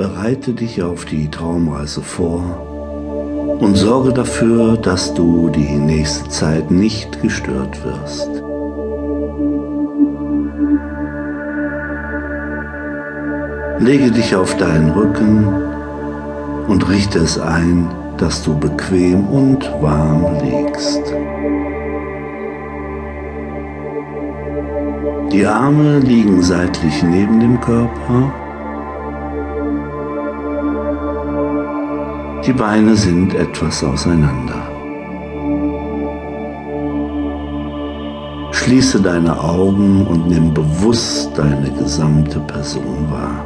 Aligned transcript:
bereite 0.00 0.54
dich 0.54 0.82
auf 0.82 1.04
die 1.04 1.30
Traumreise 1.30 2.00
vor 2.00 2.42
und 3.60 3.76
sorge 3.76 4.14
dafür, 4.14 4.78
dass 4.78 5.12
du 5.12 5.50
die 5.50 5.76
nächste 5.76 6.26
Zeit 6.30 6.70
nicht 6.70 7.20
gestört 7.20 7.84
wirst. 7.84 8.30
Lege 13.78 14.10
dich 14.10 14.34
auf 14.34 14.56
deinen 14.56 14.90
Rücken 14.92 15.46
und 16.66 16.88
richte 16.88 17.18
es 17.18 17.38
ein, 17.38 17.86
dass 18.16 18.42
du 18.42 18.58
bequem 18.58 19.26
und 19.26 19.70
warm 19.82 20.24
liegst. 20.42 21.02
Die 25.30 25.44
Arme 25.44 25.98
liegen 25.98 26.42
seitlich 26.42 27.02
neben 27.02 27.38
dem 27.38 27.60
Körper 27.60 28.32
Die 32.46 32.54
Beine 32.54 32.96
sind 32.96 33.34
etwas 33.34 33.84
auseinander. 33.84 34.62
Schließe 38.52 39.02
deine 39.02 39.38
Augen 39.38 40.06
und 40.06 40.28
nimm 40.28 40.54
bewusst 40.54 41.36
deine 41.36 41.70
gesamte 41.70 42.40
Person 42.40 43.10
wahr. 43.10 43.44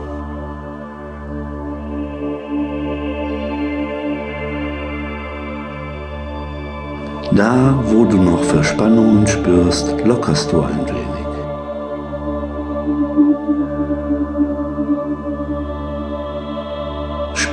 Da, 7.33 7.75
wo 7.87 8.05
du 8.05 8.17
noch 8.17 8.45
Verspannungen 8.45 9.27
spürst, 9.27 9.92
lockerst 10.05 10.53
du 10.53 10.61
ein 10.61 10.87
wenig. 10.87 11.05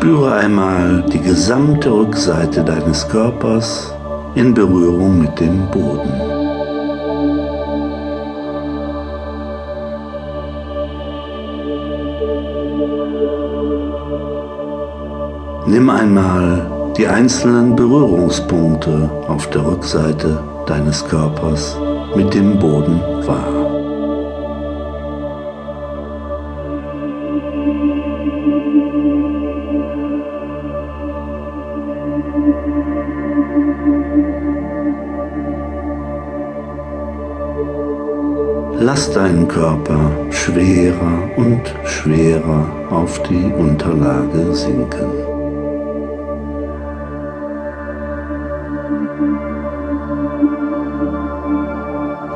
Spüre 0.01 0.33
einmal 0.33 1.03
die 1.13 1.21
gesamte 1.21 1.91
Rückseite 1.93 2.63
deines 2.63 3.07
Körpers 3.07 3.93
in 4.33 4.51
Berührung 4.51 5.21
mit 5.21 5.39
dem 5.39 5.69
Boden. 5.69 6.11
Nimm 15.67 15.87
einmal 15.91 16.65
die 16.97 17.05
einzelnen 17.05 17.75
Berührungspunkte 17.75 19.07
auf 19.27 19.51
der 19.51 19.63
Rückseite 19.63 20.43
deines 20.65 21.07
Körpers 21.07 21.77
mit 22.15 22.33
dem 22.33 22.57
Boden 22.57 22.99
wahr. 23.27 23.60
Lass 38.79 39.11
deinen 39.11 39.47
Körper 39.47 40.11
schwerer 40.31 41.29
und 41.35 41.61
schwerer 41.85 42.65
auf 42.89 43.21
die 43.23 43.51
Unterlage 43.53 44.53
sinken. 44.53 45.11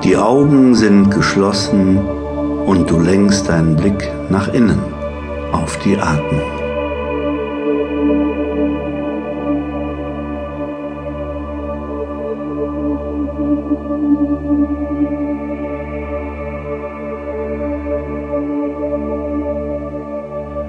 Die 0.03 0.17
Augen 0.17 0.75
sind 0.75 1.09
geschlossen 1.09 1.97
und 2.65 2.89
du 2.89 2.99
lenkst 2.99 3.49
deinen 3.49 3.75
Blick 3.75 4.11
nach 4.29 4.53
innen 4.53 4.79
auf 5.51 5.79
die 5.79 5.97
Atmung. 5.97 6.54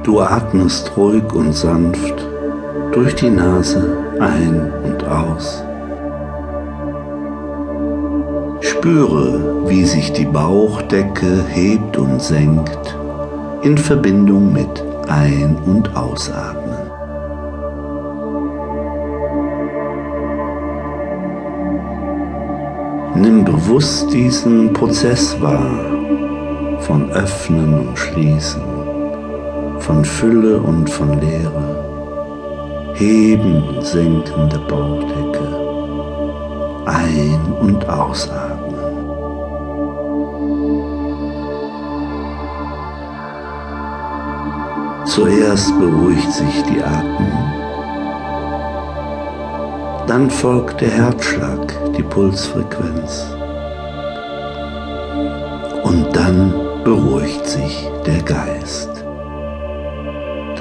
Du 0.06 0.20
atmest 0.20 0.96
ruhig 0.96 1.32
und 1.32 1.52
sanft 1.52 2.24
durch 2.92 3.16
die 3.16 3.28
Nase 3.28 4.04
ein 4.20 4.72
und 4.84 5.02
aus. 5.04 5.64
Spüre, 8.60 9.66
wie 9.66 9.84
sich 9.84 10.12
die 10.12 10.24
Bauchdecke 10.24 11.42
hebt 11.48 11.96
und 11.96 12.22
senkt 12.22 12.96
in 13.62 13.76
Verbindung 13.76 14.52
mit 14.52 14.80
Ein- 15.08 15.56
und 15.66 15.96
Ausatmen. 15.96 16.76
Nimm 23.16 23.44
bewusst 23.44 24.12
diesen 24.12 24.72
Prozess 24.72 25.36
wahr 25.40 25.80
von 26.82 27.10
Öffnen 27.10 27.88
und 27.88 27.98
Schließen 27.98 28.75
von 29.86 30.04
Fülle 30.04 30.58
und 30.58 30.90
von 30.90 31.20
Leere, 31.20 32.92
Heben 32.94 33.62
und 33.68 33.86
Senken 33.86 34.48
der 34.48 34.58
Bauchdecke, 34.58 35.46
ein- 36.86 37.52
und 37.60 37.88
ausatmen. 37.88 38.74
Zuerst 45.04 45.78
beruhigt 45.78 46.32
sich 46.32 46.64
die 46.64 46.82
Atmung, 46.82 47.38
dann 50.08 50.28
folgt 50.28 50.80
der 50.80 50.90
Herzschlag, 50.90 51.72
die 51.96 52.02
Pulsfrequenz 52.02 53.24
und 55.84 56.08
dann 56.12 56.52
beruhigt 56.82 57.46
sich 57.46 57.88
der 58.04 58.20
Geist. 58.22 58.95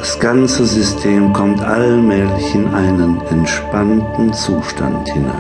Das 0.06 0.20
ganze 0.20 0.68
System 0.68 1.34
kommt 1.34 1.64
allmählich 1.64 2.54
in 2.54 2.68
einen 2.76 3.20
entspannten 3.32 4.32
Zustand 4.34 5.10
hinein. 5.10 5.34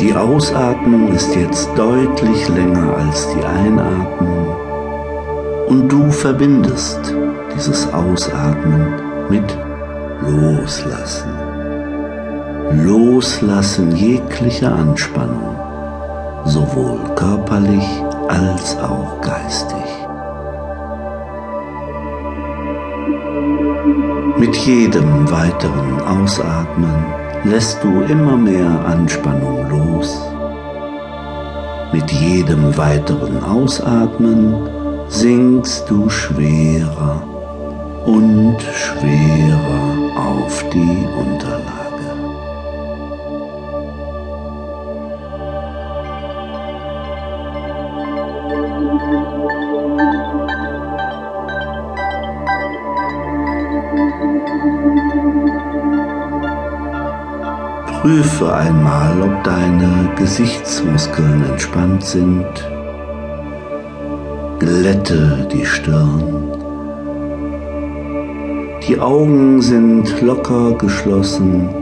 Die 0.00 0.12
Ausatmung 0.12 1.12
ist 1.12 1.32
jetzt 1.36 1.68
deutlich 1.76 2.48
länger 2.48 2.96
als 2.96 3.28
die 3.28 3.44
Einatmung 3.44 4.48
und 5.68 5.88
du 5.88 6.10
verbindest 6.10 7.14
dieses 7.54 7.86
Ausatmen 7.94 8.94
mit 9.28 9.56
Loslassen. 10.22 11.30
Loslassen 12.84 13.94
jeglicher 13.94 14.74
Anspannung, 14.74 15.56
sowohl 16.46 16.98
körperlich 17.14 17.86
als 18.28 18.76
auch 18.78 19.20
geistig. 19.20 20.01
Mit 24.38 24.56
jedem 24.56 25.30
weiteren 25.30 26.00
Ausatmen 26.00 27.04
lässt 27.44 27.82
du 27.82 28.02
immer 28.02 28.36
mehr 28.36 28.84
Anspannung 28.86 29.68
los. 29.68 30.20
Mit 31.92 32.10
jedem 32.10 32.76
weiteren 32.76 33.42
Ausatmen 33.42 34.68
sinkst 35.08 35.88
du 35.90 36.08
schwerer 36.08 37.22
und 38.06 38.56
schwerer 38.62 39.92
auf 40.16 40.64
die 40.72 41.01
Prüfe 58.02 58.52
einmal, 58.52 59.22
ob 59.22 59.44
deine 59.44 60.10
Gesichtsmuskeln 60.16 61.44
entspannt 61.48 62.04
sind. 62.04 62.44
Glätte 64.58 65.48
die 65.52 65.64
Stirn. 65.64 66.48
Die 68.88 68.98
Augen 68.98 69.62
sind 69.62 70.20
locker 70.20 70.72
geschlossen 70.72 71.81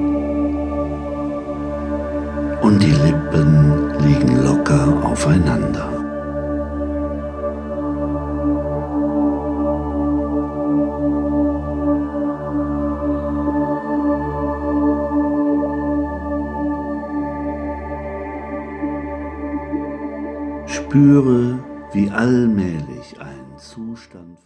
Spüre, 20.91 21.57
wie 21.93 22.11
allmählich 22.11 23.21
ein 23.21 23.57
Zustand 23.59 24.37